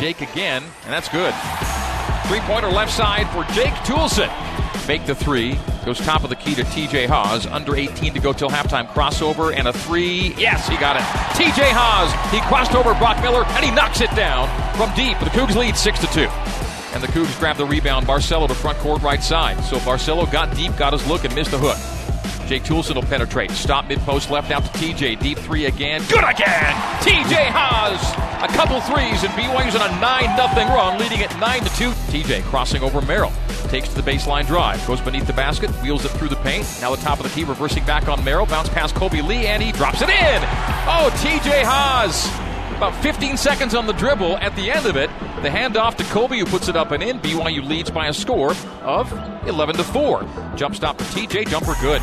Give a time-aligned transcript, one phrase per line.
[0.00, 1.34] Jake again, and that's good.
[2.26, 4.30] Three pointer left side for Jake Toolson.
[4.88, 5.56] Make the three.
[5.84, 7.46] Goes top of the key to TJ Haws.
[7.46, 8.88] Under 18 to go till halftime.
[8.88, 10.34] Crossover and a three.
[10.36, 11.02] Yes, he got it.
[11.38, 12.10] TJ Haws.
[12.32, 15.18] He crossed over Brock Miller and he knocks it down from deep.
[15.20, 16.20] The Cougs lead 6 to 2.
[16.92, 18.06] And the Cougs grab the rebound.
[18.06, 19.62] Barcelo to front court right side.
[19.64, 21.78] So Barcelo got deep, got his look, and missed the hook.
[22.48, 23.52] Jake Toolson will penetrate.
[23.52, 25.20] Stop mid post left out to TJ.
[25.20, 26.02] Deep three again.
[26.08, 26.74] Good again.
[27.00, 28.29] TJ Haws.
[28.42, 31.90] A couple threes and BYU's on a 9 0 run, leading at 9 to 2.
[31.90, 33.32] TJ crossing over Merrill.
[33.68, 34.84] Takes to the baseline drive.
[34.86, 35.68] Goes beneath the basket.
[35.82, 36.66] Wheels it through the paint.
[36.80, 38.46] Now the top of the key, reversing back on Merrill.
[38.46, 40.42] Bounce past Kolby Lee, and he drops it in.
[40.88, 42.26] Oh, TJ Haws.
[42.78, 44.38] About 15 seconds on the dribble.
[44.38, 45.10] At the end of it,
[45.42, 47.20] the handoff to Kolby, who puts it up and in.
[47.20, 49.12] BYU leads by a score of
[49.46, 50.26] 11 to 4.
[50.56, 51.48] Jump stop for TJ.
[51.48, 52.00] Jumper good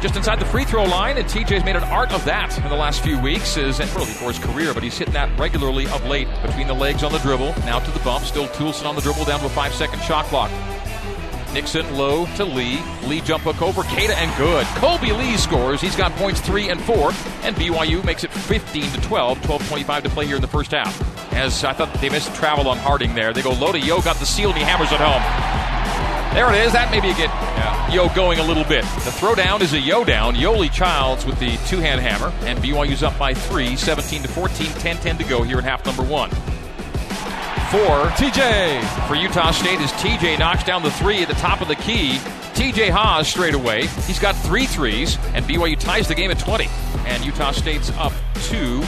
[0.00, 2.76] just inside the free throw line, and TJ's made an art of that in the
[2.76, 3.56] last few weeks.
[3.56, 7.02] Is early for his career, but he's hitting that regularly of late between the legs
[7.02, 7.54] on the dribble.
[7.60, 10.26] Now to the bump, still Toolson on the dribble down to a five second shot
[10.26, 10.50] clock.
[11.56, 12.82] Nixon low to Lee.
[13.06, 14.66] Lee jump hook over Queta and good.
[14.76, 15.80] Kolby Lee scores.
[15.80, 19.40] He's got points three and four, and BYU makes it 15 to 12.
[19.40, 21.00] 12:25 to play here in the first half.
[21.32, 23.32] As I thought they missed travel on Harding there.
[23.32, 25.65] They go low to Yo, got the seal, and he hammers it home.
[26.36, 26.74] There it is.
[26.74, 27.90] That maybe a get yeah.
[27.90, 28.82] Yo going a little bit.
[28.82, 30.34] The throwdown is a Yo down.
[30.34, 32.30] Yoeli Childs with the two hand hammer.
[32.46, 35.86] And BYU's up by three, 17 to 14, 10 10 to go here in half
[35.86, 36.28] number one.
[37.72, 39.08] For TJ.
[39.08, 42.18] For Utah State as TJ knocks down the three at the top of the key.
[42.52, 43.86] TJ Haws straight away.
[44.06, 46.68] He's got three threes, and BYU ties the game at 20.
[47.06, 48.12] And Utah State's up
[48.44, 48.80] two.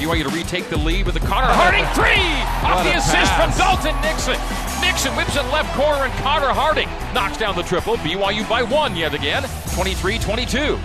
[0.00, 2.24] BYU to retake the lead with the Connor Harding three
[2.66, 3.58] off the assist pass.
[3.58, 4.73] from Dalton Nixon.
[4.94, 7.96] Nixon whips it left corner, and Connor Harding knocks down the triple.
[7.96, 9.42] BYU by one yet again,
[9.74, 10.78] 23 22.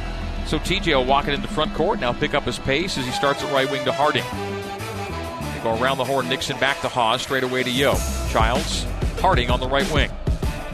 [0.47, 3.11] So TJ will walk it into front court, now pick up his pace as he
[3.11, 4.23] starts at right wing to Harding.
[5.53, 7.93] They go around the horn, Nixon back to Haws, straight away to Yo.
[8.31, 8.87] Childs,
[9.19, 10.09] Harding on the right wing.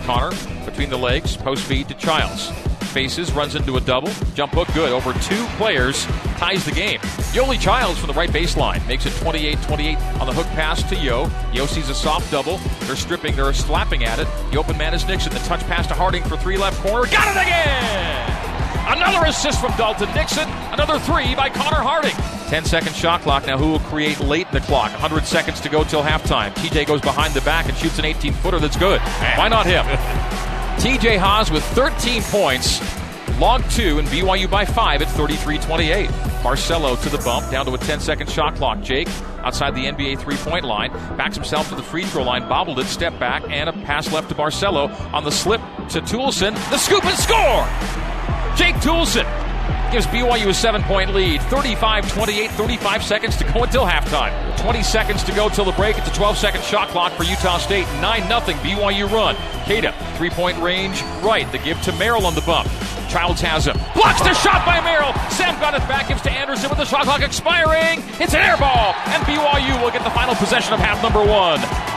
[0.03, 0.33] Connor
[0.63, 2.53] between the legs, post feed to Childs
[2.95, 4.09] faces, runs into a double.
[4.35, 6.05] Jump hook good over two players,
[6.37, 6.99] ties the game.
[7.35, 10.95] Yoeli Childs from the right baseline makes it 28 28 on the hook pass to
[10.95, 11.29] Yo.
[11.51, 12.57] Yo sees a soft double.
[12.85, 14.27] They're stripping, they're slapping at it.
[14.51, 15.33] The open man is Nixon.
[15.33, 17.11] The touch pass to Harding for three left corner.
[17.11, 18.31] Got it again!
[18.87, 20.47] Another assist from Dalton Nixon.
[20.71, 22.15] Another three by Connor Harding.
[22.49, 23.57] 10 second shot clock now.
[23.57, 24.91] Who will create late in the clock?
[24.91, 26.53] 100 seconds to go till halftime.
[26.53, 29.01] TJ goes behind the back and shoots an 18 footer that's good.
[29.01, 29.85] Why not him?
[30.77, 32.79] TJ Haws with 13 points,
[33.39, 36.09] log two, and BYU by five at 33 28.
[36.45, 38.81] Barcelo to the bump, down to a 10 second shot clock.
[38.81, 39.07] Jake
[39.39, 42.85] outside the NBA three point line, backs himself to the free throw line, bobbled it,
[42.85, 46.53] step back, and a pass left to Barcelo on the slip to Toolson.
[46.69, 47.65] The scoop and score!
[48.55, 49.44] Jake Toolson
[49.91, 51.41] gives BYU a seven point lead.
[51.43, 54.33] 35 28, 35 seconds to go until halftime.
[54.59, 55.97] 20 seconds to go till the break.
[55.97, 57.87] It's a 12 second shot clock for Utah State.
[58.01, 59.35] 9 0 BYU run.
[59.65, 61.49] Queta, three point range right.
[61.51, 62.67] The give to Merrill on the bump.
[63.09, 63.77] Childs has him.
[63.93, 65.13] Blocks the shot by Merrill.
[65.29, 66.09] Sam got it back.
[66.09, 68.03] Gives to Anderson with the shot clock expiring.
[68.19, 68.93] It's an air ball.
[69.07, 71.94] And BYU will get the final possession of half number one.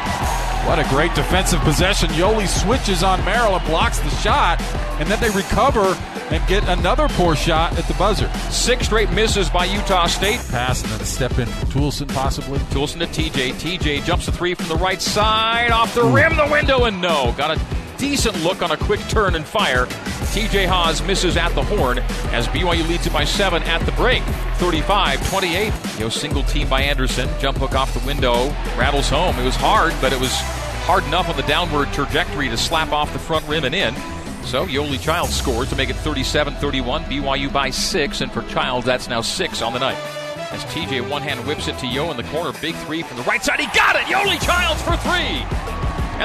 [0.68, 2.10] What a great defensive possession.
[2.10, 4.60] Yoeli switches on Merrill and blocks the shot,
[5.00, 5.96] and then they recover
[6.28, 8.30] and get another poor shot at the buzzer.
[8.50, 10.40] Six straight misses by Utah State.
[10.50, 12.58] Pass and then a step in Toolson, possibly.
[12.58, 13.54] Toolson to TJ.
[13.54, 17.34] TJ jumps a three from the right side, off the rim, the window, and no.
[17.38, 17.60] Got a
[17.96, 19.88] decent look on a quick turn and fire.
[20.28, 21.98] TJ Haws misses at the horn
[22.32, 24.22] as BYU leads it by seven at the break.
[24.58, 25.72] 35 28.
[25.98, 27.28] Yo, single team by Anderson.
[27.40, 28.48] Jump hook off the window.
[28.76, 29.38] Rattles home.
[29.38, 30.32] It was hard, but it was
[30.84, 33.94] hard enough on the downward trajectory to slap off the front rim and in.
[34.44, 37.04] So Yoeli Child scores to make it 37 31.
[37.04, 39.98] BYU by six, and for Child, that's now six on the night.
[40.50, 43.22] As TJ one hand whips it to Yo in the corner, big three from the
[43.24, 43.60] right side.
[43.60, 44.02] He got it!
[44.02, 45.77] Yoeli Childs for three!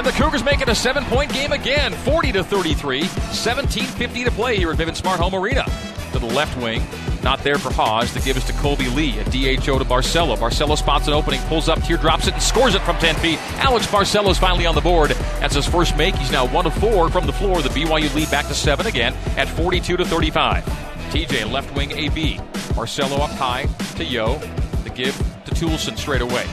[0.03, 4.31] And the Cougars make it a seven point game again, 40 to 33, 17.50 to
[4.31, 5.63] play here at Vivint Smart Home Arena.
[6.11, 6.83] To the left wing,
[7.23, 8.13] not there for Haws.
[8.13, 9.17] The give is to Kolby Lee.
[9.19, 10.35] A DHO to Barcelo.
[10.35, 13.39] Barcelo spots an opening, pulls up, here, drops it, and scores it from 10 feet.
[13.59, 15.11] Alex Barcelo is finally on the board.
[15.39, 16.15] That's his first make.
[16.15, 17.61] He's now 1 of 4 from the floor.
[17.61, 20.65] The BYU lead back to 7 again at 42 to 35.
[21.11, 22.39] TJ left wing AB.
[22.75, 24.37] Barcelo up high to Yo.
[24.83, 25.15] The give
[25.45, 26.45] to Toolson straight away.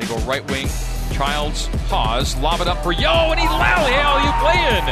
[0.00, 0.66] They go right wing.
[1.20, 4.86] Childs, Haws, lob it up for Yo, and he you playing.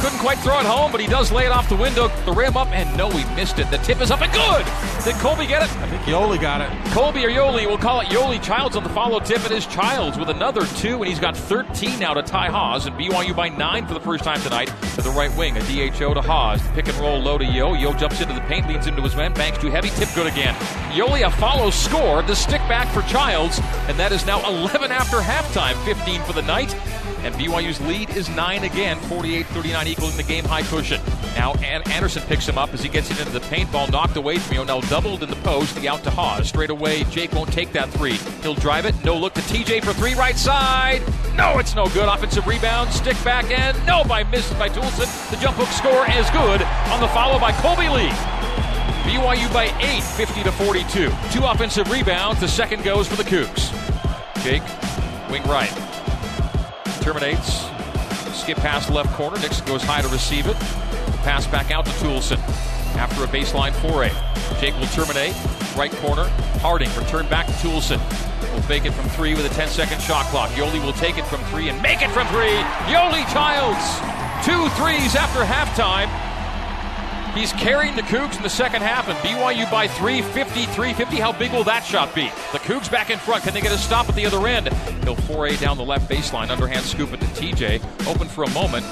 [0.00, 2.56] Couldn't quite throw it home, but he does lay it off the window, the rim
[2.56, 3.70] up, and no, he missed it.
[3.70, 4.64] The tip is up and good.
[5.04, 5.70] Did Kolby get it?
[5.76, 6.68] I think Yoeli got it.
[6.90, 8.42] Kolby or Yoeli, we'll call it Yoeli.
[8.42, 9.44] Childs on the follow tip.
[9.44, 12.96] It is Childs with another two, and he's got 13 now to tie Haws, and
[12.96, 14.72] BYU by nine for the first time tonight.
[15.04, 15.54] The right wing.
[15.58, 16.62] A DHO to Haws.
[16.68, 17.74] Pick and roll low to Yo.
[17.74, 19.34] Yo jumps into the paint, leans into his man.
[19.34, 19.90] Banks too heavy.
[19.90, 20.54] Tip good again.
[20.92, 22.22] Yoeli a follow score.
[22.22, 23.60] The stick back for Childs.
[23.86, 25.74] And that is now 11 after halftime.
[25.84, 26.74] 15 for the night.
[27.22, 31.00] And BYU's lead is 9 again, 48 39, equaling the game high cushion.
[31.34, 34.38] Now Anderson picks him up as he gets it into the paint ball, knocked away
[34.38, 34.66] from.
[34.66, 36.48] Now doubled in the post, the out to Haws.
[36.48, 38.16] Straight away, Jake won't take that three.
[38.42, 41.02] He'll drive it, no look to TJ for three, right side.
[41.34, 42.08] No, it's no good.
[42.08, 45.30] Offensive rebound, stick back end, no by missed by Toolson.
[45.30, 48.10] The jump hook score is good on the follow by Kolby Lee.
[49.04, 51.12] BYU by 8, 50 to 42.
[51.30, 52.40] Two offensive rebounds.
[52.40, 53.70] The second goes for the Cougs.
[54.42, 54.62] Jake,
[55.30, 55.72] wing right
[57.04, 57.66] terminates.
[58.32, 59.38] Skip past left corner.
[59.38, 60.56] Nixon goes high to receive it.
[61.24, 62.38] Pass back out to Toolson
[62.96, 64.10] after a baseline foray.
[64.60, 65.34] Jake will terminate.
[65.74, 66.28] Right corner.
[66.60, 67.98] Harding return back to Toolson.
[68.52, 70.50] Will fake it from three with a 10 second shot clock.
[70.50, 72.54] Yoeli will take it from three and make it from three.
[72.92, 73.82] Yoeli Childs.
[74.44, 76.10] Two threes after halftime.
[77.34, 81.16] He's carrying the Cougs in the second half, and BYU by 3, 53 50.
[81.16, 82.30] How big will that shot be?
[82.52, 83.42] The Cougs back in front.
[83.42, 84.68] Can they get a stop at the other end?
[85.02, 88.06] He'll foray down the left baseline, underhand scoop it to TJ.
[88.06, 88.86] Open for a moment.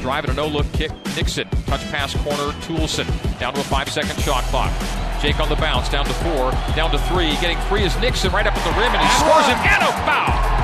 [0.00, 0.90] Drive and a no look kick.
[1.16, 1.48] Nixon.
[1.66, 2.52] Touch pass corner.
[2.62, 3.06] Toolson.
[3.38, 4.72] Down to a five second shot clock.
[5.20, 5.88] Jake on the bounce.
[5.88, 6.50] Down to four.
[6.74, 7.36] Down to three.
[7.40, 9.56] Getting free is Nixon right up at the rim, and he scores it.
[9.56, 10.60] And a foul!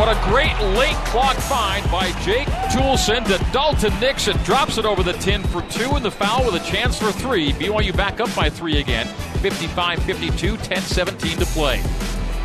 [0.00, 4.34] What a great late clock find by Jake Toolson to Dalton Nixon.
[4.44, 7.52] Drops it over the tin for two in the foul with a chance for three.
[7.52, 9.06] BYU back up by three again.
[9.40, 11.76] 55 52, 10 17 to play.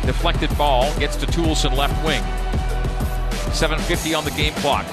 [0.04, 2.22] Deflected ball gets to Toolson left wing.
[3.50, 4.86] 7.50 on the game clock.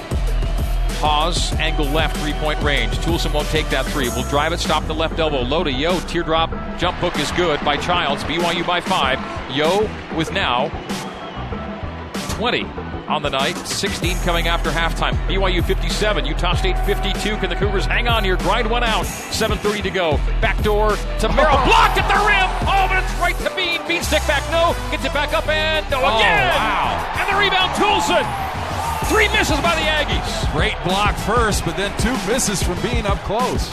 [1.00, 2.92] Haws, angle left, three point range.
[2.98, 4.08] Toolson won't take that three.
[4.10, 5.42] Will drive it, stop the left elbow.
[5.42, 6.00] Low to Yo.
[6.00, 8.24] Teardrop jump hook is good by Childs.
[8.24, 9.18] BYU by five.
[9.54, 10.68] Yo with now
[12.30, 12.64] 20
[13.08, 15.14] on the night, 16 coming after halftime.
[15.28, 17.36] BYU 57, Utah State 52.
[17.36, 18.36] Can the Cougars hang on here?
[18.36, 19.04] Grind one out.
[19.04, 20.16] 7.30 to go.
[20.40, 21.56] Backdoor to Merrill.
[21.56, 21.64] Oh.
[21.66, 22.48] Blocked at the rim.
[22.68, 23.86] Oh, but it's right to Bean.
[23.86, 24.42] Bean stick back.
[24.50, 24.74] No.
[24.90, 26.48] Gets it back up and no oh, again.
[26.48, 27.14] Wow.
[27.18, 28.24] And the rebound, Toolson.
[29.08, 30.52] Three misses by the Aggies.
[30.52, 33.68] Great block first, but then two misses from being up close.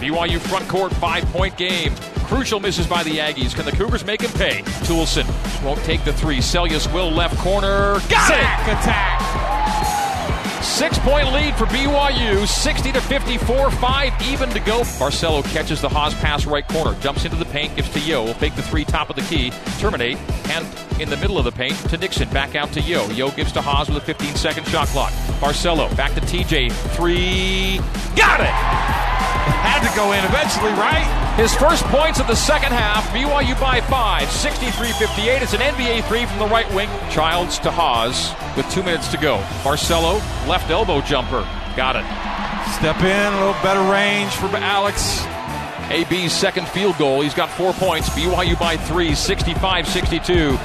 [0.00, 1.94] BYU front court five point game.
[2.24, 3.54] Crucial misses by the Aggies.
[3.54, 4.62] Can the Cougars make him pay?
[4.86, 5.24] Toolson
[5.62, 6.38] won't take the three.
[6.38, 8.00] Seljaas will left corner.
[8.08, 8.72] Got Sick it!
[8.78, 9.54] attack.
[10.62, 14.80] Six point lead for BYU, 60 to 54, five even to go.
[14.98, 18.34] Barcelo catches the Haws pass right corner, jumps into the paint, gives to Yo, will
[18.34, 20.16] fake the three top of the key, terminate,
[20.48, 20.66] and
[21.00, 23.06] in the middle of the paint to Nixon, back out to Yo.
[23.10, 25.12] Yo gives to Haws with a 15 second shot clock.
[25.38, 27.76] Barcelo back to TJ, three,
[28.16, 28.46] got it!
[29.64, 31.04] Had to go in eventually, right?
[31.36, 33.04] His first points of the second half.
[33.08, 35.42] BYU by five, 63-58.
[35.42, 36.88] It's an NBA three from the right wing.
[37.10, 39.38] Childs to Haws with two minutes to go.
[39.64, 41.40] Barcelo, left elbow jumper.
[41.76, 42.04] Got it.
[42.78, 45.24] Step in, a little better range for Alex.
[45.90, 47.20] AB's second field goal.
[47.20, 48.08] He's got four points.
[48.10, 50.56] BYU by three, 65 62.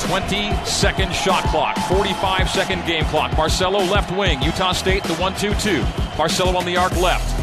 [0.00, 3.30] 20 second shot clock, 45 second game clock.
[3.30, 4.42] Barcelo left wing.
[4.42, 5.82] Utah State the 1 2 2.
[6.18, 7.35] Barcelo on the arc left.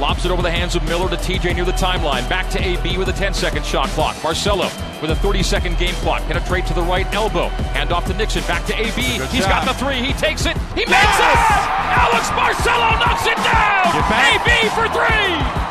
[0.00, 2.28] Lobs it over the hands of Miller to TJ near the timeline.
[2.28, 4.16] Back to AB with a 10 second shot clock.
[4.16, 4.68] Barcelo
[5.00, 6.22] with a 30 second game clock.
[6.22, 7.48] Penetrate to the right elbow.
[7.78, 8.42] Hand off to Nixon.
[8.44, 9.18] Back to AB.
[9.18, 9.64] Good He's job.
[9.64, 10.02] got the three.
[10.02, 10.56] He takes it.
[10.74, 10.90] He yes!
[10.90, 11.38] makes it!
[11.94, 13.94] Alex Barcelo knocks it down!
[14.34, 15.64] AB for three!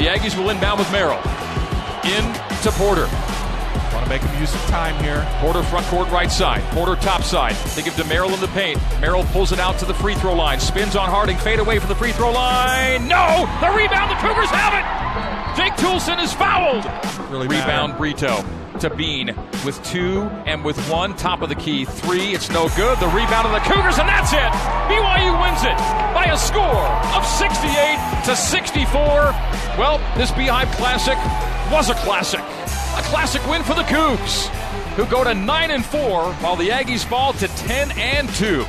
[0.00, 1.20] The Aggies will inbound with Merrill.
[2.04, 2.24] In
[2.62, 3.08] to Porter.
[4.00, 5.28] Want to make him use some time here.
[5.40, 6.62] Porter front court right side.
[6.72, 7.54] Porter top side.
[7.76, 8.80] They give to Merrill in the paint.
[8.98, 10.58] Merrill pulls it out to the free throw line.
[10.58, 11.36] Spins on Harding.
[11.36, 13.06] Fade away from the free throw line.
[13.08, 13.44] No!
[13.60, 14.10] The rebound.
[14.10, 15.54] The Cougars have it!
[15.54, 16.86] Jake Toolson is fouled.
[17.30, 18.42] Really rebound Brito
[18.78, 21.14] to Bean with two and with one.
[21.16, 21.84] Top of the key.
[21.84, 22.32] Three.
[22.32, 22.98] It's no good.
[23.00, 24.52] The rebound of the Cougars, and that's it.
[24.88, 25.76] BYU wins it
[26.14, 28.96] by a score of 68 to 64.
[29.76, 31.18] Well, this Beehive Classic
[31.70, 32.40] was a classic.
[33.00, 34.48] A classic win for the Cougs,
[34.94, 38.66] who go to 9 and 4, while the Aggies fall to 10 and 2.